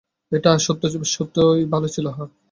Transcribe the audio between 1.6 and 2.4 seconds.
ভাল ছিল- হ্যা?